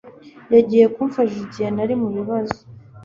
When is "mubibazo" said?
2.01-2.59